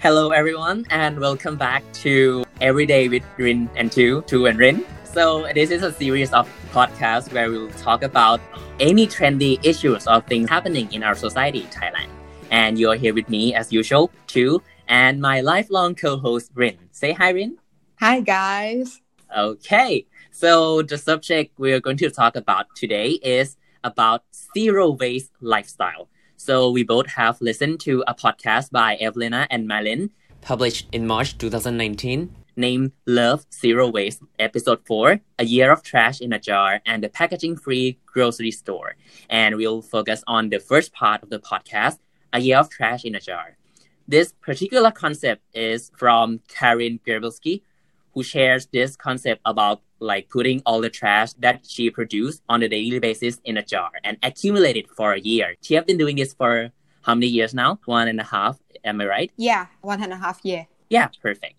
[0.00, 4.84] Hello, everyone, and welcome back to Everyday with Rin and Tu, Tu and Rin.
[5.02, 8.40] So, this is a series of podcasts where we'll talk about
[8.78, 12.10] any trendy issues or things happening in our society, Thailand.
[12.52, 16.78] And you're here with me, as usual, Tu, and my lifelong co host, Rin.
[16.92, 17.58] Say hi, Rin.
[17.98, 19.00] Hi, guys.
[19.36, 24.22] Okay, so the subject we're going to talk about today is about
[24.54, 26.08] zero waste lifestyle.
[26.40, 30.10] So we both have listened to a podcast by Evelina and Malin,
[30.40, 36.32] published in March 2019, named Love Zero Waste, Episode 4, A Year of Trash in
[36.32, 38.94] a Jar and the Packaging Free Grocery Store.
[39.28, 41.98] And we'll focus on the first part of the podcast,
[42.32, 43.56] A Year of Trash in a Jar.
[44.06, 47.62] This particular concept is from Karin Gerbelsky,
[48.14, 52.68] who shares this concept about like putting all the trash that she produced on a
[52.68, 55.56] daily basis in a jar and accumulate it for a year.
[55.62, 56.70] She have been doing this for
[57.02, 57.78] how many years now?
[57.86, 58.58] One and a half.
[58.84, 59.32] Am I right?
[59.36, 60.66] Yeah, one and a half year.
[60.90, 61.54] Yeah, perfect.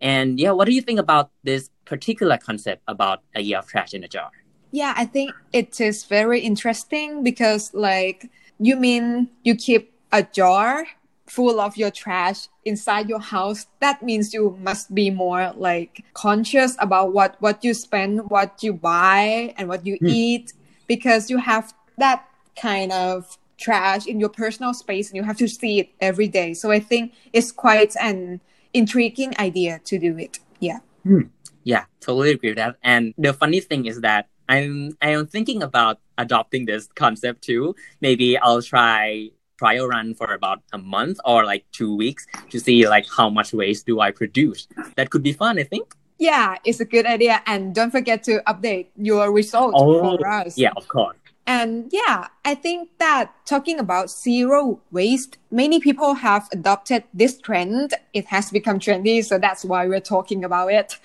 [0.00, 3.94] And yeah, what do you think about this particular concept about a year of trash
[3.94, 4.30] in a jar?
[4.70, 10.86] Yeah, I think it is very interesting because like you mean you keep a jar
[11.26, 16.76] full of your trash inside your house that means you must be more like conscious
[16.80, 20.08] about what what you spend what you buy and what you mm.
[20.08, 20.52] eat
[20.86, 22.28] because you have that
[22.60, 26.54] kind of trash in your personal space and you have to see it every day.
[26.54, 28.40] So i think it's quite an
[28.72, 30.38] intriguing idea to do it.
[30.60, 30.80] Yeah.
[31.06, 31.30] Mm.
[31.62, 32.76] yeah totally agree with that.
[32.82, 37.74] And the funny thing is that i'm i am thinking about adopting this concept too.
[38.00, 42.88] Maybe i'll try trial run for about a month or like two weeks to see
[42.88, 44.66] like how much waste do I produce.
[44.96, 45.94] That could be fun, I think.
[46.18, 47.42] Yeah, it's a good idea.
[47.46, 50.56] And don't forget to update your results oh, for us.
[50.56, 51.16] Yeah, of course.
[51.46, 57.92] And yeah, I think that talking about zero waste, many people have adopted this trend.
[58.14, 60.98] It has become trendy, so that's why we're talking about it.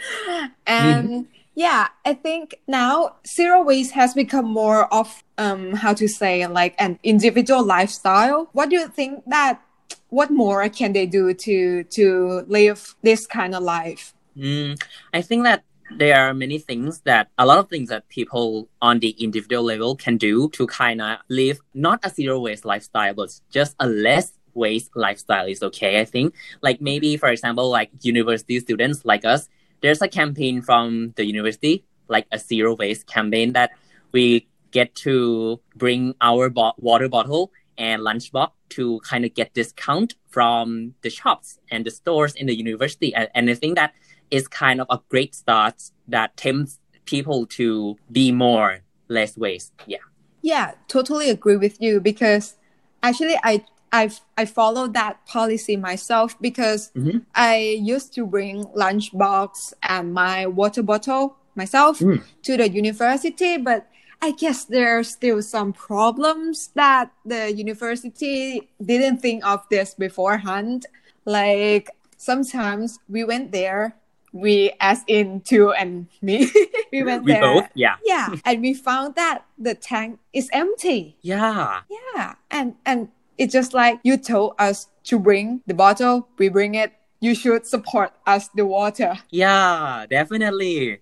[0.65, 1.21] And mm-hmm
[1.55, 6.75] yeah, I think now zero waste has become more of um how to say like
[6.79, 8.49] an individual lifestyle.
[8.53, 9.61] What do you think that
[10.09, 14.13] what more can they do to to live this kind of life?
[14.37, 14.81] Mm,
[15.13, 15.63] I think that
[15.97, 19.95] there are many things that a lot of things that people on the individual level
[19.95, 24.31] can do to kind of live not a zero waste lifestyle, but just a less
[24.53, 25.99] waste lifestyle is okay.
[25.99, 29.49] I think like maybe for example, like university students like us,
[29.81, 33.71] there's a campaign from the university, like a zero waste campaign that
[34.11, 40.15] we get to bring our bo- water bottle and lunchbox to kind of get discount
[40.29, 43.13] from the shops and the stores in the university.
[43.15, 43.93] And, and I think that
[44.29, 49.73] is kind of a great start that tempts people to be more less waste.
[49.87, 49.97] Yeah.
[50.41, 52.55] Yeah, totally agree with you because
[53.01, 57.19] actually I I I followed that policy myself because mm-hmm.
[57.35, 62.23] I used to bring lunchbox and my water bottle myself mm.
[62.43, 63.87] to the university, but
[64.21, 70.85] I guess there are still some problems that the university didn't think of this beforehand.
[71.25, 73.95] Like sometimes we went there,
[74.33, 76.51] we as in two and me,
[76.91, 77.41] we went we there.
[77.41, 77.95] Both, yeah.
[78.03, 78.35] Yeah.
[78.43, 81.15] And we found that the tank is empty.
[81.21, 81.81] Yeah.
[81.89, 82.35] Yeah.
[82.51, 86.91] And and it's just like you told us to bring the bottle, we bring it.
[87.21, 89.17] You should support us the water.
[89.31, 90.99] Yeah, definitely.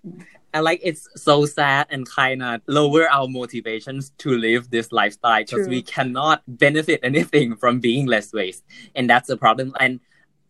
[0.54, 5.44] And like it's so sad and kind of lower our motivations to live this lifestyle
[5.44, 8.64] because we cannot benefit anything from being less waste.
[8.94, 9.74] And that's the problem.
[9.78, 10.00] And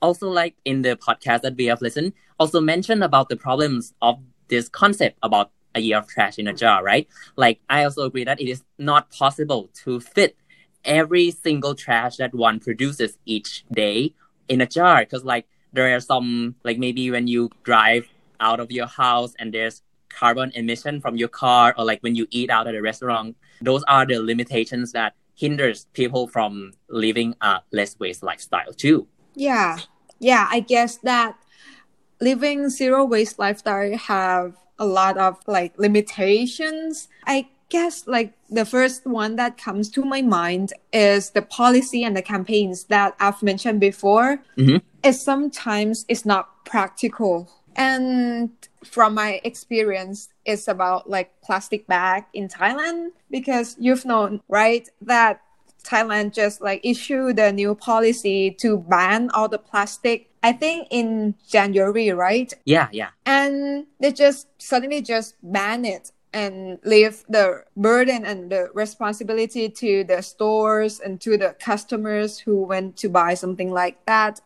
[0.00, 4.20] also like in the podcast that we have listened, also mentioned about the problems of
[4.48, 7.08] this concept about a year of trash in a jar, right?
[7.36, 10.36] Like I also agree that it is not possible to fit
[10.84, 14.14] every single trash that one produces each day
[14.48, 15.00] in a jar.
[15.00, 18.08] Because like there are some like maybe when you drive
[18.40, 22.26] out of your house and there's carbon emission from your car or like when you
[22.30, 27.60] eat out at a restaurant those are the limitations that hinders people from living a
[27.72, 29.06] less waste lifestyle too.
[29.34, 29.78] Yeah.
[30.18, 31.36] Yeah i guess that
[32.20, 37.08] living zero waste lifestyle have a lot of like limitations.
[37.26, 42.16] I guess like the first one that comes to my mind is the policy and
[42.16, 44.38] the campaigns that I've mentioned before.
[44.56, 44.78] Mm-hmm.
[45.02, 47.50] It sometimes it's not practical.
[47.76, 48.50] And
[48.84, 55.42] from my experience, it's about like plastic bag in Thailand because you've known, right, that
[55.84, 61.34] Thailand just like issued the new policy to ban all the plastic I think in
[61.48, 62.52] January, right?
[62.64, 63.08] Yeah, yeah.
[63.26, 70.04] And they just suddenly just ban it and leave the burden and the responsibility to
[70.04, 74.40] the stores and to the customers who went to buy something like that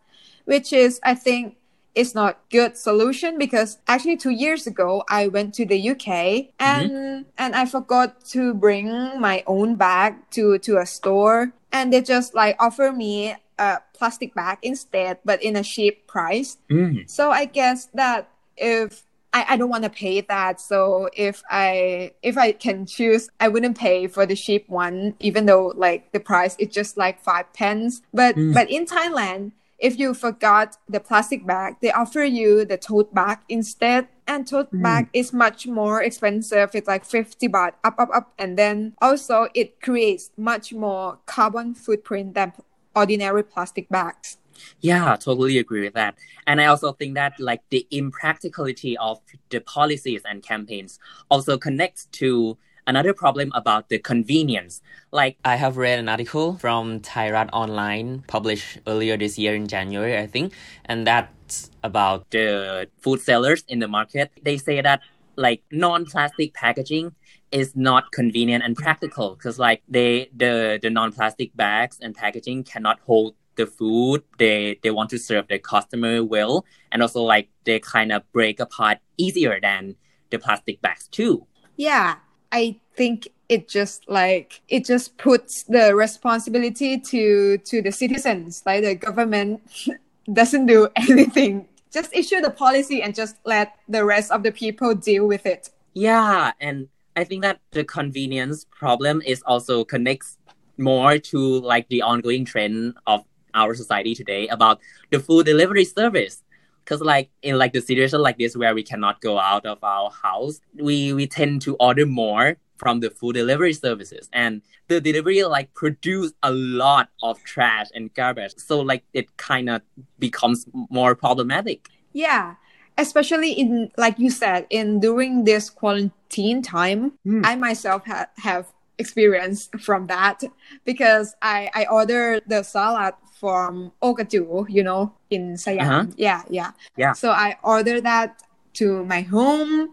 [0.45, 1.57] which is, I think,
[1.95, 6.91] is not good solution because actually two years ago I went to the UK and
[6.91, 7.23] mm-hmm.
[7.37, 8.89] and I forgot to bring
[9.21, 14.35] my own bag to to a store and they just like offer me a plastic
[14.35, 16.57] bag instead but in a cheap price.
[16.71, 17.11] Mm.
[17.11, 20.61] So I guess that if I, I don't want to pay that.
[20.61, 25.47] So if I if I can choose, I wouldn't pay for the cheap one, even
[25.47, 28.03] though like the price is just like five pence.
[28.13, 28.55] But mm.
[28.55, 33.39] but in Thailand, if you forgot the plastic bag, they offer you the tote bag
[33.49, 34.09] instead.
[34.29, 34.81] And tote mm.
[34.81, 36.71] bag is much more expensive.
[36.75, 38.33] It's like 50 baht up, up, up.
[38.39, 42.53] And then also it creates much more carbon footprint than
[42.95, 44.39] ordinary plastic bags.
[44.81, 46.17] Yeah, totally agree with that.
[46.47, 49.21] And I also think that like the impracticality of
[49.51, 50.99] the policies and campaigns
[51.31, 54.83] also connects to another problem about the convenience.
[55.11, 60.19] Like I have read an article from Thairath Online published earlier this year in January,
[60.19, 60.53] I think,
[60.85, 64.31] and that's about the food sellers in the market.
[64.43, 65.01] They say that
[65.37, 67.15] like non-plastic packaging
[67.51, 72.99] is not convenient and practical because like they the the non-plastic bags and packaging cannot
[73.07, 77.79] hold the food they they want to serve their customer well and also like they
[77.79, 79.95] kind of break apart easier than
[80.31, 81.47] the plastic bags too.
[81.77, 82.17] Yeah
[82.53, 88.63] i think it just like it just puts the responsibility to to the citizens.
[88.65, 89.61] Like the government
[90.33, 91.69] doesn't do anything.
[91.93, 95.69] Just issue the policy and just let the rest of the people deal with it.
[95.93, 100.39] Yeah and i think that the convenience problem is also connects
[100.79, 103.21] more to like the ongoing trend of
[103.55, 106.43] our society today about the food delivery service.
[106.85, 110.11] Because like in like the situation like this where we cannot go out of our
[110.11, 114.29] house we we tend to order more from the food delivery services.
[114.33, 118.55] And the delivery like produce a lot of trash and garbage.
[118.57, 119.83] So like it kind of
[120.19, 121.89] becomes more problematic.
[122.13, 122.57] Yeah.
[122.99, 127.45] Especially in like you said in during this quarantine time mm.
[127.45, 130.43] i myself ha- have experience from that
[130.85, 135.81] because i i ordered the salad from Ohkajhu, you know, in Siam.
[135.81, 136.07] Uh-huh.
[136.15, 136.71] Yeah, yeah.
[136.97, 137.13] Yeah.
[137.13, 138.41] So I ordered that
[138.75, 139.91] to my home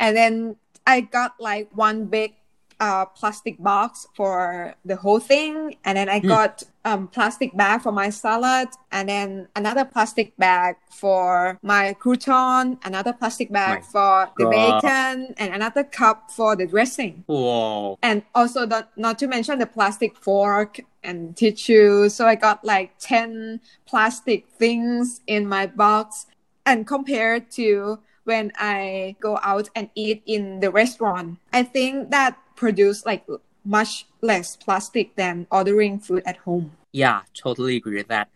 [0.00, 2.34] and then I got like one big
[2.80, 6.28] uh, plastic box for the whole thing, and then I mm.
[6.28, 12.78] got um plastic bag for my salad, and then another plastic bag for my crouton,
[12.84, 17.24] another plastic bag for the bacon, and another cup for the dressing.
[17.26, 17.98] Whoa!
[18.02, 22.08] And also, not not to mention the plastic fork and tissue.
[22.08, 26.26] So I got like ten plastic things in my box,
[26.64, 27.98] and compared to
[28.28, 31.38] when I go out and eat in the restaurant.
[31.50, 33.24] I think that produce like
[33.64, 36.72] much less plastic than ordering food at home.
[36.90, 38.28] Yeah, totally agree with that.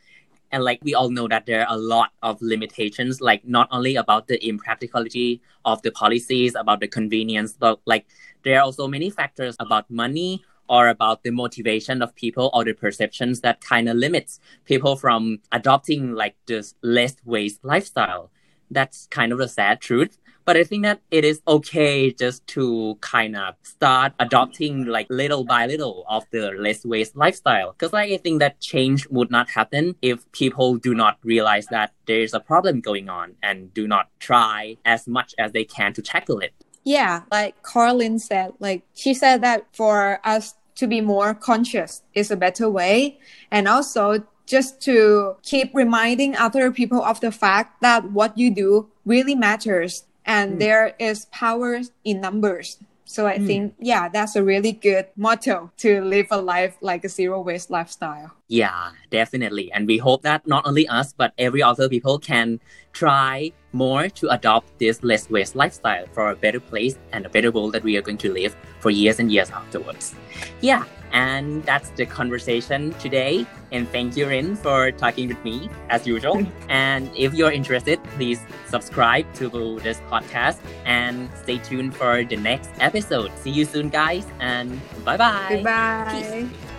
[0.53, 3.97] And like we all know that there are a lot of limitations, like not only
[3.97, 8.07] about the impracticality of the policies, about the convenience, but like
[8.45, 12.75] there are also many factors about money or about the motivation of people or the
[12.75, 18.31] perceptions that kind of limits people from adopting like this less waste lifestyle.
[18.71, 20.19] That's kind of the sad truth.
[20.44, 25.44] But I think that it is okay just to kind of start adopting like little
[25.44, 27.73] by little of the less waste lifestyle.
[27.73, 31.93] Because like I think that change would not happen if people do not realize that
[32.06, 35.93] there is a problem going on and do not try as much as they can
[35.94, 36.53] to tackle it.
[36.84, 42.31] Yeah, like Carlin said, like she said that for us to be more conscious is
[42.31, 43.19] a better way.
[43.51, 48.91] And also just to keep reminding other people of the fact that what you do
[49.05, 50.58] really matters and mm.
[50.58, 52.79] there is power in numbers.
[53.05, 53.46] So I mm.
[53.46, 57.70] think, yeah, that's a really good motto to live a life like a zero waste
[57.70, 58.31] lifestyle.
[58.48, 59.70] Yeah, definitely.
[59.72, 62.60] And we hope that not only us, but every other people can
[62.93, 67.50] try more to adopt this less waste lifestyle for a better place and a better
[67.50, 70.14] world that we are going to live for years and years afterwards.
[70.60, 73.46] Yeah, and that's the conversation today.
[73.70, 76.44] And thank you, Rin, for talking with me as usual.
[76.69, 82.70] and if you're interested, please subscribe to this podcast and stay tuned for the next
[82.81, 83.31] episode.
[83.38, 85.46] See you soon, guys, and bye bye.
[85.50, 86.48] Goodbye.
[86.50, 86.71] Peace.